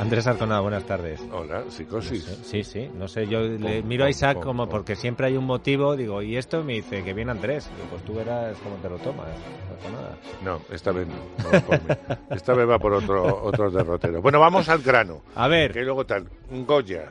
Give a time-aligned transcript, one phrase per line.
[0.00, 1.20] Andrés Arconada, buenas tardes.
[1.32, 2.24] Hola, psicosis.
[2.44, 5.94] Sí, sí, no sé, yo le miro a Isaac como porque siempre hay un motivo,
[5.96, 6.62] digo, ¿y esto?
[6.64, 7.70] Me dice que viene Andrés.
[7.76, 9.28] Digo, pues tú verás cómo te lo tomas,
[9.78, 10.16] Arconada.
[10.42, 11.14] No, esta vez no,
[11.52, 11.88] no por mí.
[12.30, 14.20] Esta vez va por otro, otro derrotero.
[14.20, 15.22] Bueno, vamos al grano.
[15.36, 15.72] A ver.
[15.72, 17.08] Que luego tal, Goya.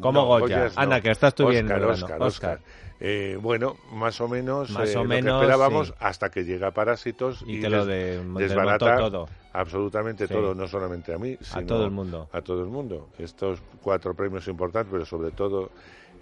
[0.00, 0.40] ¿Cómo No, Goya?
[0.58, 0.72] Goyas.
[0.78, 1.64] Anda, que estás tú Oscar.
[1.64, 2.22] Oscar, Oscar.
[2.22, 2.60] Oscar.
[2.98, 5.94] Eh, bueno, más o menos, Más eh, o lo menos, que esperábamos sí.
[6.00, 9.28] hasta que llega Parásitos Y y, te lo de- desbarata todo.
[9.60, 10.32] Absolutamente Sí.
[10.34, 12.28] todo, no solamente a mí, sino todo el mundo.
[12.32, 13.08] A todo el mundo.
[13.18, 15.70] Estos cuatro premios importantes, pero sobre todo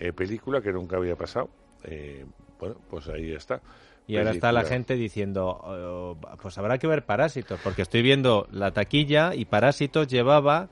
[0.00, 1.48] eh, película que nunca había pasado.
[1.84, 2.24] Eh,
[2.58, 3.60] bueno, pues ahí está.
[4.06, 8.46] Y ahora está la gente diciendo, "Oh, pues habrá que ver Parásitos, porque estoy viendo
[8.50, 10.68] la taquilla y Parásitos llevaba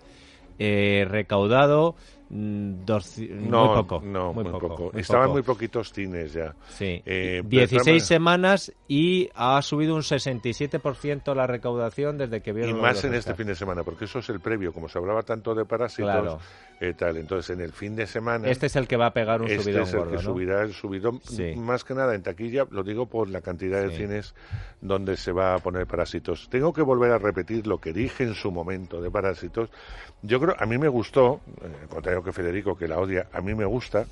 [0.59, 1.95] eh, recaudado
[2.33, 4.01] mm, doci- No, muy poco.
[4.05, 4.69] no, muy, muy, poco.
[4.69, 4.91] poco.
[4.93, 5.33] muy Estaban poco.
[5.35, 6.55] muy poquitos cines ya.
[6.71, 12.55] Sí, Eh, 16 pero- semanas y ha subido un 67% la recaudación desde que Y
[12.55, 14.99] vieron más los en este fin de semana, porque eso es el previo, como se
[14.99, 16.39] hablaba tanto de parásitos, Claro.
[16.81, 17.17] eh, tal.
[17.19, 19.63] Entonces, en el fin de semana, Este es el que va a pegar un este
[19.63, 20.23] subidón es el gordo, que ¿no?
[20.23, 21.55] subirá el subidón, Sí.
[21.57, 23.97] más que nada en taquilla, lo digo por la cantidad de Sí.
[23.99, 24.35] cines
[24.81, 26.49] donde se va a poner parásitos.
[26.51, 29.69] Tengo que volver a repetir lo que dije en su momento de parásitos.
[30.23, 31.69] Yo creo, a mí me gustó, eh,
[32.23, 34.07] que Federico, que la odia, a mí me gusta,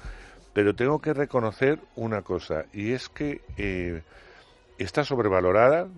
[0.53, 4.03] pero tengo que reconocer una cosa, y es que eh,
[4.79, 5.89] está sobrevalorada,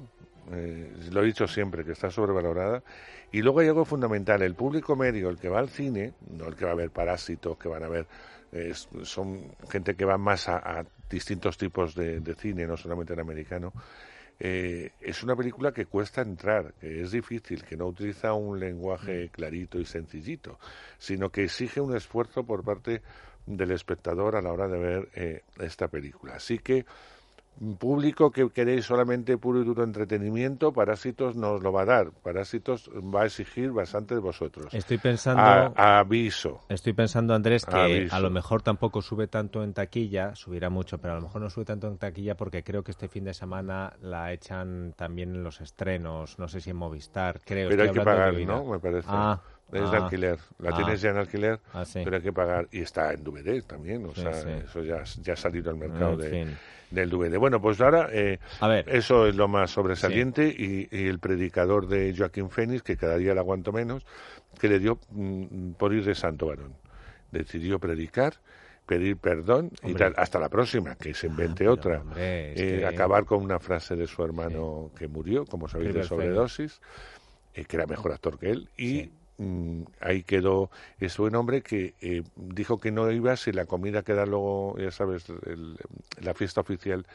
[0.53, 2.83] eh, lo he dicho siempre, que está sobrevalorada,
[3.31, 6.55] y luego hay algo fundamental, el público medio, el que va al cine, no el
[6.55, 8.07] que va a ver parásitos, que van a ver,
[9.03, 9.41] son
[9.71, 13.73] gente que va más a, a distintos tipos de, de cine, no solamente el americano,
[14.41, 19.29] eh, es una película que cuesta entrar, que es difícil, que no utiliza un lenguaje
[19.31, 20.59] clarito y sencillito,
[20.99, 23.03] sino que exige un esfuerzo por parte
[23.47, 26.35] del espectador a la hora de ver eh, esta película.
[26.37, 26.85] Así que
[27.79, 32.11] público que queréis solamente puro y duro entretenimiento, Parásitos no os lo va a dar.
[32.11, 34.73] Parásitos va a exigir bastante de vosotros.
[34.75, 35.43] Estoy pensando...
[35.77, 36.61] A- aviso.
[36.69, 38.17] Estoy pensando, Andrés, que Aviso.
[38.17, 41.51] a lo mejor tampoco sube tanto en taquilla, subirá mucho, pero a lo mejor no
[41.51, 45.45] sube tanto en taquilla porque creo que este fin de semana la echan también en
[45.45, 47.69] los estrenos, no sé si en Movistar, creo.
[47.69, 48.35] Pero estoy hay que pagar.
[48.35, 48.65] ¿no?
[48.65, 49.09] Me parece.
[49.11, 49.41] Ah,
[49.73, 50.39] es de ah, alquiler.
[50.59, 50.77] La ah.
[50.77, 52.01] tienes ya en alquiler, Ah, sí.
[52.05, 52.69] pero hay que pagar.
[52.71, 54.05] Y está en DVD también.
[54.07, 54.49] O Sí, sea, sí.
[54.65, 56.57] eso ya, ya ha salido al mercado En de, fin.
[56.91, 57.37] del DVD.
[57.39, 58.89] Bueno, pues ahora eh, A ver.
[58.89, 63.33] eso es lo más sobresaliente y, y el predicador de Joaquín Fénix, que cada día
[63.35, 64.05] le aguanto menos,
[64.61, 66.75] que le dio mm, por ir de santo varón.
[67.31, 68.35] Decidió predicar,
[68.85, 70.13] pedir perdón y tal.
[70.19, 72.01] Hasta la próxima, que se invente otra.
[72.03, 76.03] hombre, Eh, que- Acabar con una frase de su hermano que murió, como sabéis, de
[76.05, 76.81] sobredosis,
[77.55, 78.69] eh, que era mejor actor que él.
[78.77, 79.13] Y Sí.
[79.39, 84.03] Mm, ahí quedó ese buen hombre que eh, dijo que no iba si la comida
[84.03, 85.79] que era luego, ya sabes, el-
[86.21, 87.07] la fiesta oficial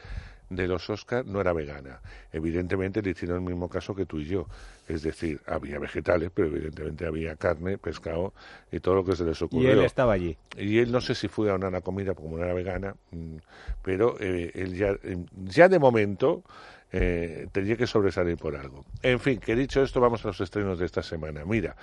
[0.50, 2.00] de los Oscars no era vegana.
[2.32, 4.46] Evidentemente le hicieron el mismo caso que tú y yo.
[4.88, 8.32] Es decir, había vegetales, pero evidentemente había carne, pescado
[8.72, 9.72] y todo lo que se les Y ocurrió.
[9.72, 10.36] él estaba allí.
[10.56, 13.36] Y él no sé si fue a una comida como no era vegana, mm,
[13.82, 16.42] pero eh, él ya, eh, ya de momento
[16.90, 18.86] eh, tendría que sobresalir por algo.
[19.02, 21.44] En fin, que dicho esto, vamos a los estrenos de esta semana.
[21.44, 21.76] Mira,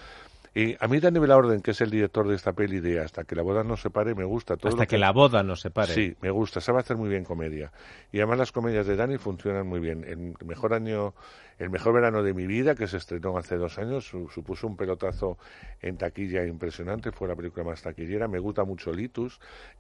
[0.56, 3.36] y a mí Dani Orden, que es el director de esta peli de Hasta que
[3.36, 4.70] la boda no se pare, me gusta todo.
[4.70, 5.94] Hasta que la boda no se pare.
[5.94, 7.72] Sí, me gusta, sabe hacer muy bien comedia.
[8.12, 10.04] Y además las comedias de Dani funcionan muy bien.
[10.06, 11.14] El mejor año,
[11.60, 14.78] el mejor verano de mi vida, que se estrenó hace dos años, su- supuso un
[14.78, 15.38] pelotazo
[15.82, 18.28] en taquilla impresionante, fue la película más taquillera.
[18.28, 19.40] Me gusta mucho Litus.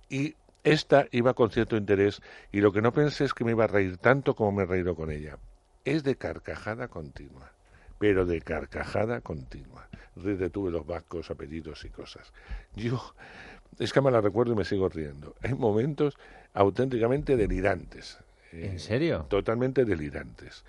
[0.09, 2.21] Y esta iba con cierto interés,
[2.51, 4.65] y lo que no pensé es que me iba a reír tanto como me he
[4.65, 5.37] reído con ella.
[5.85, 7.51] Es de carcajada continua,
[7.99, 9.87] pero de carcajada continua.
[10.15, 12.31] Ríe tuve los vascos, apellidos y cosas.
[12.75, 13.13] Yo
[13.79, 15.35] es que me la recuerdo y me sigo riendo.
[15.41, 16.17] Hay momentos
[16.53, 18.17] auténticamente delirantes.
[18.53, 19.25] Eh, ¿En serio?
[19.29, 20.63] Totalmente delirantes.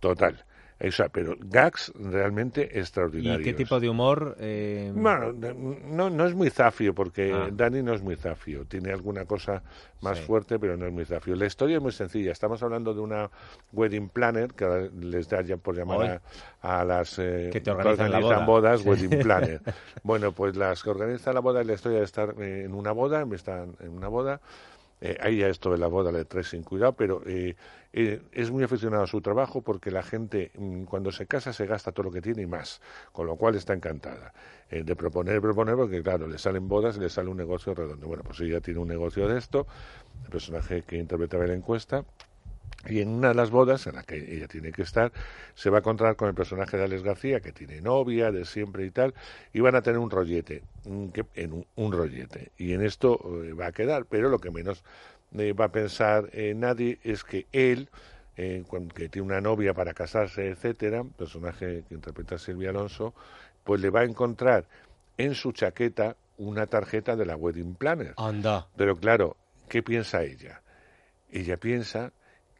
[0.00, 0.44] Total.
[0.78, 3.42] O sea, pero gags realmente ¿Y extraordinarios.
[3.42, 4.36] qué tipo de humor?
[4.38, 7.48] eh, Bueno, no, no es muy zafio, porque Ah.
[7.50, 8.66] Dani no es muy zafio.
[8.66, 9.62] Tiene alguna cosa
[10.02, 10.24] más Sí.
[10.24, 11.34] fuerte, pero no es muy zafio.
[11.34, 12.30] La historia es muy sencilla.
[12.30, 13.30] Estamos hablando de una
[13.72, 16.20] wedding planner, que ahora les da ya por llamar
[16.60, 18.44] a, a las eh, Que te organizan la boda.
[18.44, 19.60] bodas, wedding planner.
[20.02, 23.76] bueno, pues las que organizan la boda, la historia de estar en una boda, están
[23.80, 24.40] en una boda,
[25.00, 27.56] eh, ahí ya esto de la boda le trae sin cuidado, pero eh,
[27.92, 31.66] eh, es muy aficionado a su trabajo porque la gente mm, cuando se casa se
[31.66, 32.80] gasta todo lo que tiene y más,
[33.12, 34.32] con lo cual está encantada
[34.70, 38.06] eh, de proponer proponer porque claro, le salen bodas y le sale un negocio redondo.
[38.06, 39.66] Bueno, pues ella tiene un negocio de esto,
[40.24, 42.04] el personaje que interpretaba la encuesta,
[42.88, 45.12] y en una de las bodas en la que ella tiene que estar,
[45.54, 48.84] se va a encontrar con el personaje de Alex García, que tiene novia de siempre
[48.84, 49.14] y tal,
[49.52, 51.12] y van a tener un rollete, un,
[51.74, 52.52] un rollete.
[52.58, 54.82] Y en esto eh, va a quedar, pero lo que menos
[55.36, 57.88] eh, va a pensar eh, nadie es que él,
[58.36, 63.14] que tiene una novia para casarse, etcétera, personaje que interpreta Silvia Alonso,
[63.64, 64.66] pues le va a encontrar
[65.16, 68.12] en su chaqueta una tarjeta de la Wedding Planner.
[68.18, 68.66] Anda.
[68.76, 69.36] Pero claro,
[69.70, 70.60] ¿qué piensa ella?
[71.30, 72.12] Ella piensa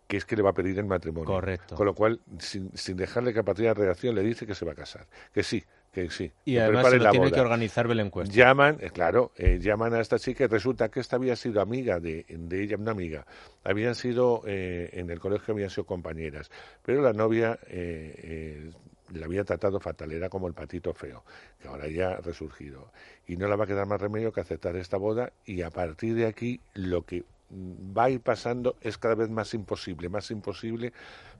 [0.07, 1.27] que es que le va a pedir el matrimonio.
[1.27, 1.75] Correcto.
[1.75, 4.75] Con lo cual, sin, sin dejarle capacidad de reacción, le dice que se va a
[4.75, 5.07] casar.
[5.33, 6.31] Que sí, que sí.
[6.45, 7.35] Y que además se lo la tiene boda.
[7.35, 8.35] que organizar Belencuesta.
[8.35, 11.99] Llaman, eh, claro, eh, llaman a esta chica y resulta que esta había sido amiga
[11.99, 13.27] de, de ella, una amiga.
[13.65, 16.51] Habían sido, eh, en el colegio habían sido compañeras,
[16.83, 18.71] pero la novia eh,
[19.13, 21.25] la había tratado fatal, era como el patito feo,
[21.61, 22.93] que ahora ya ha resurgido.
[23.27, 26.15] Y no le va a quedar más remedio que aceptar esta boda y a partir
[26.15, 30.93] de aquí lo que va a ir pasando es cada vez más imposible, más imposible,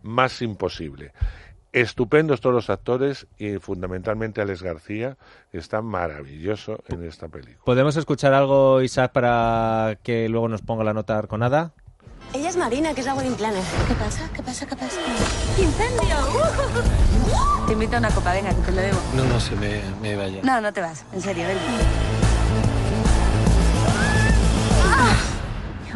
[0.03, 1.13] más imposible.
[1.73, 5.19] Estupendos todos los actores y fundamentalmente Alex García,
[5.53, 7.65] que está maravilloso en esta película.
[7.65, 11.75] ¿Podemos escuchar algo, Isaac, para que luego nos ponga la nota arconada?
[12.33, 13.63] Ella es Marina, que es la wedding planner.
[13.89, 14.31] ¿Qué pasa?
[14.35, 14.67] ¿Qué pasa?
[14.67, 15.01] ¿Qué pasa?
[15.59, 16.17] ¡Incendio!
[17.67, 18.99] Te invito a una copa, venga, que te lo debo.
[19.15, 20.43] No, no, se me, me vaya.
[20.43, 22.16] No, no te vas, en serio, ven.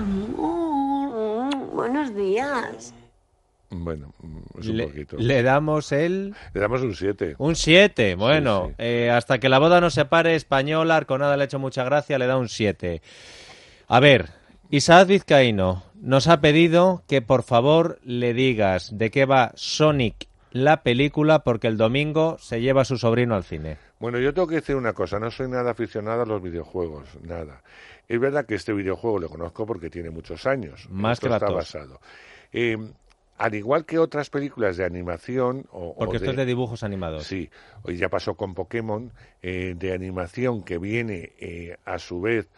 [0.00, 2.94] Amor, buenos días.
[3.72, 4.12] Bueno,
[4.58, 5.16] es un Le, poquito.
[5.18, 6.34] le damos el...
[6.54, 7.36] Le damos un 7.
[7.38, 8.74] Un 7, bueno, sí.
[8.78, 12.18] eh, hasta que la boda no se pare, española, Arconada le ha hecho mucha gracia,
[12.18, 13.00] le da un 7.
[13.86, 14.30] A ver,
[14.70, 20.82] Isaac Vizcaíno nos ha pedido que por favor le digas de qué va Sonic la
[20.82, 23.76] película porque el domingo se lleva a su sobrino al cine.
[24.00, 27.62] Bueno, yo tengo que decir una cosa, no soy nada aficionado a los videojuegos, nada.
[28.10, 30.88] Es verdad que este videojuego lo conozco porque tiene muchos años.
[30.90, 31.54] Más Esto que la está tos.
[31.54, 32.00] basado.
[32.52, 32.76] Eh,
[33.38, 37.22] al igual que otras películas de animación o, o Porque esto es de dibujos animados.
[37.22, 37.48] Sí,
[37.82, 39.12] hoy ya pasó con Pokémon
[39.42, 42.48] eh, de animación que viene eh, a su vez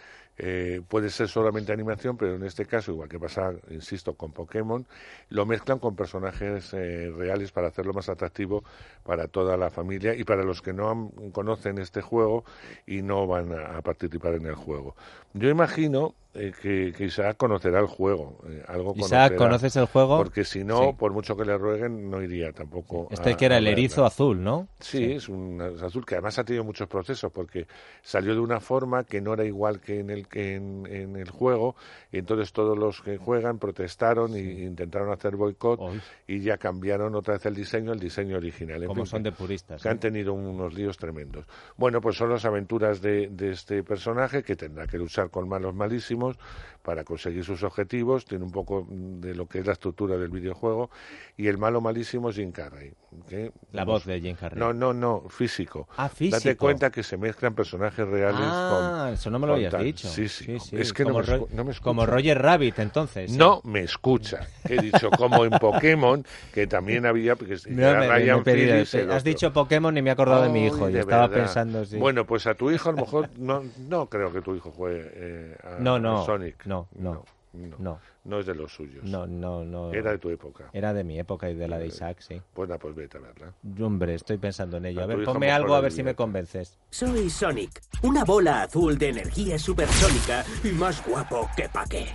[0.45, 4.85] eh, puede ser solamente animación, pero en este caso, igual que pasa, insisto, con Pokémon,
[5.29, 8.65] lo mezclan con personajes eh, reales para hacerlo más atractivo
[9.05, 12.45] para toda la familia y para los que no conocen este juego
[12.89, 14.97] y no van a participar en el juego.
[15.33, 20.17] Yo imagino eh, que, que Isaac conocerá el juego, eh, algo Isaac, ¿conoces el juego?
[20.17, 20.97] Porque si no, Sí.
[20.99, 23.09] por mucho que le rueguen, no iría tampoco.
[23.11, 24.69] Este a- que era el erizo azul, ¿no?
[24.81, 27.67] Sí, es un es azul que además ha tenido muchos procesos porque
[28.03, 31.29] salió de una forma que no era igual que en el que en, en el
[31.31, 31.77] juego
[32.11, 35.81] y entonces todos los que juegan protestaron e intentaron hacer boicot
[36.27, 38.81] y ya cambiaron otra vez el diseño, el diseño original.
[38.83, 39.83] En Como fin, son de puristas.
[39.83, 39.91] que ¿eh?
[39.91, 41.45] han tenido unos líos tremendos.
[41.77, 45.75] Bueno, pues son las aventuras de, de este personaje que tendrá que luchar con malos
[45.75, 46.39] malísimos mismos,
[46.83, 48.25] para conseguir sus objetivos.
[48.25, 50.91] Tiene un poco mm, de lo que es la estructura del videojuego.
[51.37, 52.93] Y el malo malísimo es Jim Carrey.
[53.29, 54.59] que La voz de Jim Carrey.
[54.59, 55.89] No, no, no, físico.
[55.97, 56.37] Ah, físico.
[56.37, 59.15] Date cuenta que se mezclan personajes reales Ah, con...
[59.15, 59.85] eso no me lo habías tal.
[59.85, 60.09] dicho.
[60.09, 60.57] Sí, sí.
[60.73, 61.83] Es que no me, no me escucha.
[61.85, 63.31] como Roger Rabbit, entonces.
[63.37, 64.47] No me escucha.
[64.69, 67.37] He dicho como en Pokémon, que también había...
[67.37, 68.53] Porque No, me- Ryan me.
[68.53, 70.89] Phillips, el Has dicho Pokémon y me he acordado de mi hijo.
[70.89, 71.45] De estaba verdad.
[71.45, 71.97] pensando, sí.
[71.97, 75.11] Bueno, pues a tu hijo a lo mejor no, no creo que tu hijo juegue
[75.15, 76.67] eh, a, No, a no, Sonic.
[76.73, 77.13] No, no,
[77.53, 78.01] no, no, no.
[78.25, 79.05] No es de los suyos.
[79.05, 79.93] No, no, no.
[79.93, 80.71] Era de tu época.
[80.73, 82.41] Era de mi época y de la de Isaac, sí.
[82.55, 83.53] Pues nada, pues vete a verla.
[83.85, 85.03] Hombre, estoy pensando en ello.
[85.03, 86.79] A ver, ponme algo a ver si me convences.
[86.91, 92.07] Soy Sonic, una bola azul de energía supersónica y más guapo que pa' qué.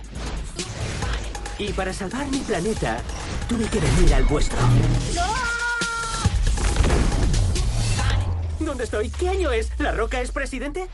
[1.58, 2.98] Y para salvar mi planeta,
[3.48, 4.58] tuve que venir al vuestro.
[8.60, 9.10] ¿Dónde estoy?
[9.10, 9.70] ¿Qué año es?
[9.78, 10.88] ¿La Roca es presidente?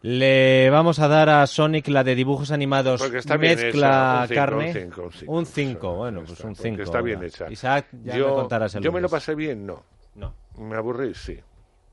[0.00, 4.34] Le vamos a dar a Sonic la de dibujos animados está mezcla hecha, un cinco,
[4.34, 4.66] carne.
[4.68, 5.32] un cinco, un cinco.
[5.32, 6.82] Un cinco, Eso, bueno, ya pues un porque 5.
[6.82, 7.50] está bien hecha.
[7.50, 9.10] Isaac, ya yo, me contarás el yo me lo lunes.
[9.10, 9.82] pasé bien, no.
[10.14, 10.34] No.
[10.58, 11.38] Me aburrí, sí.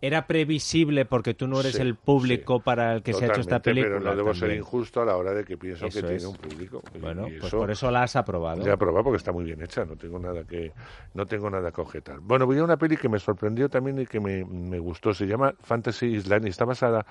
[0.02, 2.62] Era previsible porque tú no eres Sí, el público sí.
[2.64, 4.00] para el que se ha hecho esta Totalmente, película.
[4.02, 4.60] Pero no debo ser también.
[4.60, 6.26] injusto a la hora de que pienso Eso que tiene es.
[6.26, 6.84] un público.
[7.00, 8.64] Bueno, y pues por eso la has aprobado.
[8.64, 10.72] Ya probado porque está muy bien hecha, no tengo nada que
[11.16, 12.20] no tengo nada que objetar.
[12.20, 15.26] Bueno, voy a una peli que me sorprendió también y que me, me gustó, se
[15.26, 17.04] llama Fantasy Island y está basada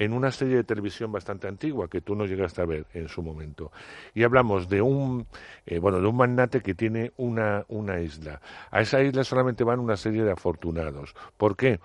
[0.00, 3.22] en una serie de televisión bastante antigua que tú no llegaste a ver en su
[3.22, 3.70] momento.
[4.14, 5.26] Y hablamos de un
[5.66, 8.40] eh, bueno, de un magnate que tiene una una isla.
[8.70, 11.14] A esa isla solamente van una serie de afortunados.
[11.36, 11.78] ¿Por qué?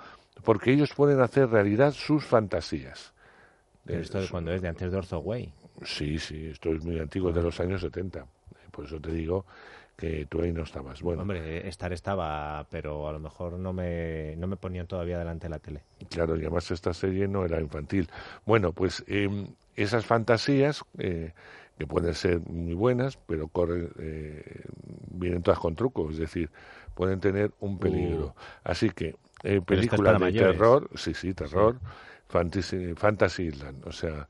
[0.43, 3.13] Porque ellos pueden hacer realidad sus fantasías.
[3.85, 5.53] Pero esto de su- cuando es de antes de Orzo Way.
[5.83, 8.25] Sí, sí, esto es muy antiguo, de los años 70.
[8.71, 9.45] Por eso te digo
[9.95, 11.01] que tú ahí no estabas.
[11.01, 15.45] Bueno, Hombre, estar estaba, pero a lo mejor no me, no me ponían todavía delante
[15.45, 15.83] de la tele.
[16.09, 18.09] Claro, y además esta serie no era infantil.
[18.45, 21.33] Bueno, pues eh, esas fantasías, eh,
[21.77, 24.63] que pueden ser muy buenas, pero corren, eh,
[25.11, 26.49] vienen todas con truco, es decir,
[26.93, 28.35] pueden tener un peligro.
[28.63, 29.73] Así que, eh, Uh.
[29.73, 30.51] Es películas para de mayores.
[30.51, 31.79] terror, sí, sí, terror,
[32.27, 34.27] fantasy, fantasy Island, o sea,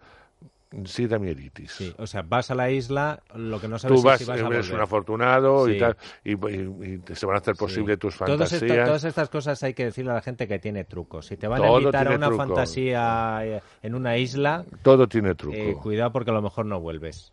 [0.85, 1.71] sí da mieditis.
[1.71, 4.31] Sí, o sea, vas a la isla, lo que no sabes Tú vas, es si
[4.31, 4.75] vas a eres volver.
[4.75, 5.71] un afortunado Sí.
[5.73, 7.99] y tal, y, y- y te- se van a hacer posible Sí.
[7.99, 8.85] tus Todas fantasías.
[8.87, 11.27] todas estas cosas hay que decirle a la gente que tiene trucos.
[11.27, 12.43] Si te van Todo a invitar a una truco.
[12.45, 15.55] fantasía eh, en una isla, Todo tiene truco.
[15.55, 17.31] eh, cuidado porque a lo mejor no vuelves.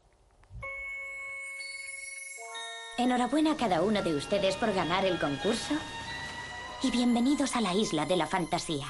[2.99, 5.75] Enhorabuena a cada uno de ustedes por ganar el concurso.
[6.83, 8.87] Y bienvenidos a la isla de la fantasía.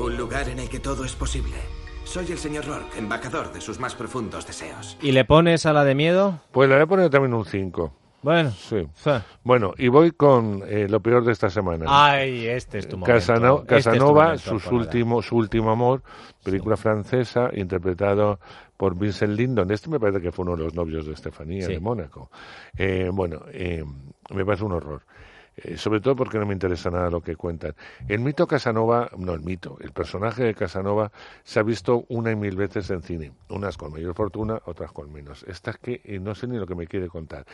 [0.00, 1.56] Un lugar en el que todo es posible.
[2.04, 4.96] Soy el señor Rourke, embajador de sus más profundos deseos.
[5.02, 6.40] ¿Y le pones a la de miedo?
[6.52, 7.92] Pues le voy a poner también un 5.
[8.22, 8.50] Bueno.
[8.50, 8.88] Sí.
[9.44, 11.84] Bueno, y voy con eh, lo peor de esta semana.
[11.88, 13.12] Ay, este es tu momento.
[13.20, 14.84] Casano- Este es tu Casanova, momento, sus Alconada.
[14.86, 16.02] último, su último amor,
[16.42, 18.40] película francesa, interpretado
[18.76, 19.70] por Vincent Lindon.
[19.70, 21.74] Este me parece que fue uno de los novios de Estefanía, Sí.
[21.74, 22.30] de Mónaco.
[22.76, 23.84] Eh, bueno, eh,
[24.34, 25.02] me parece un horror.
[25.64, 27.74] Eh, sobre todo porque no me interesa nada lo que cuentan.
[28.06, 31.10] El mito Casanova, no el mito, el personaje de Casanova
[31.42, 35.12] se ha visto una y mil veces en cine, unas con mayor fortuna, otras con
[35.12, 35.44] menos.
[35.48, 37.44] Esta es que eh, no sé ni lo que me quiere contar.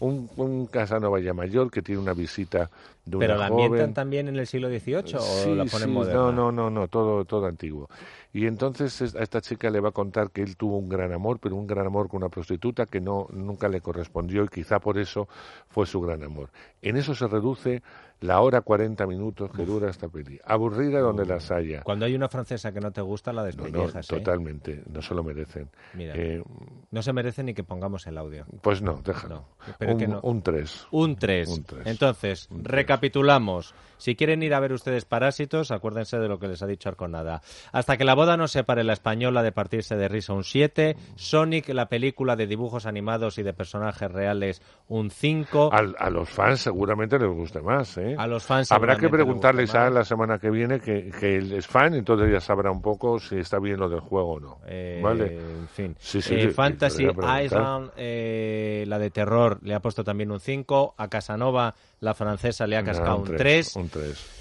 [0.00, 2.68] Un, un Casanova ya mayor que tiene una visita
[3.04, 3.64] de una ¿Pero la joven.
[3.64, 6.20] ambientan también en el siglo XVIII o la ponen sí, moderna?
[6.20, 7.88] No, no, no, no, todo, todo antiguo.
[8.32, 11.12] Y entonces es- a esta chica le va a contar que él tuvo un gran
[11.12, 14.80] amor, pero un gran amor con una prostituta que no nunca le correspondió y quizá
[14.80, 15.28] por eso
[15.68, 16.50] fue su gran amor.
[16.80, 17.82] En eso se reduce
[18.22, 20.40] la hora 40 minutos que dura esta peli.
[20.44, 21.82] Aburrida donde las haya.
[21.82, 24.16] Cuando hay una francesa que no te gusta, la No, no, despellejas, ¿eh?
[24.16, 25.68] totalmente, no se lo merecen.
[25.94, 26.14] Mira.
[26.16, 26.42] Eh,
[26.90, 28.46] No se merece ni que pongamos el audio.
[28.62, 29.44] pues no, déjalo.
[29.80, 30.20] No, un, que no.
[30.22, 30.86] un 3.
[30.90, 31.48] Un 3.
[31.48, 31.86] Un tres.
[31.86, 32.72] Entonces, Un tres.
[32.76, 33.74] recapitulamos.
[33.98, 37.40] Si quieren ir a ver ustedes Parásitos, acuérdense de lo que les ha dicho Arconada.
[37.70, 40.96] Hasta que la boda no separe la española de partirse de risa, un 7.
[41.14, 45.70] Sonic, la película de dibujos animados y de personajes reales, un 5.
[45.72, 47.96] Al- a los fans seguramente les guste más.
[47.98, 48.11] ¿eh?
[48.16, 51.10] A los fans Habrá que seguramente les preguntarle guste a la semana que viene que,
[51.10, 54.34] que él es fan, entonces ya sabrá un poco si está bien lo del juego
[54.34, 54.58] o no.
[54.66, 55.38] Eh, ¿Vale?
[55.38, 55.96] En fin.
[55.98, 57.06] Sí, sí, Eh, sí, Fantasy.
[57.06, 60.94] Island, eh, la de terror, le ha puesto también un 5.
[60.96, 63.76] A Casanova, la francesa, le ha cascado un 3.
[63.76, 64.38] Un 3.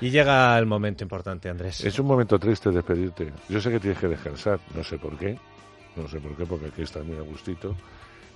[0.00, 1.84] Y llega el momento importante, Andrés.
[1.84, 3.32] Es un momento triste despedirte.
[3.48, 5.38] Yo sé que tienes que descansar, no sé por qué.
[5.94, 7.74] No sé por qué, porque aquí estás muy a gustito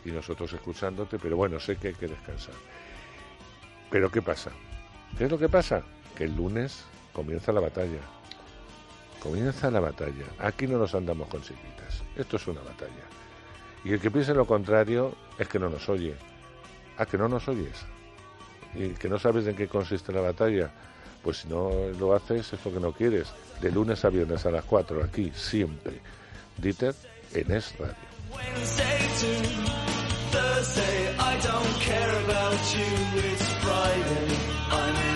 [0.05, 2.55] y nosotros escuchándote, pero bueno, sé que hay que descansar.
[3.91, 4.51] Pero ¿qué pasa?
[5.17, 5.83] ¿Qué es lo que pasa?
[6.17, 8.01] Que el lunes comienza la batalla.
[9.23, 10.27] Comienza la batalla.
[10.39, 12.03] Aquí no nos andamos con chiquitas.
[12.17, 13.05] Esto es una batalla.
[13.85, 16.15] Y el que piense lo contrario es que no nos oye.
[16.99, 17.87] Ah, que no nos oyes.
[18.75, 20.71] Y que no sabes en qué consiste la batalla.
[21.23, 23.29] Pues si no lo haces es porque no quieres.
[23.61, 26.01] De lunes a viernes a las 4, aquí, siempre.
[26.59, 26.95] Dieter
[27.33, 27.95] en Es Radio.
[34.69, 35.16] I'm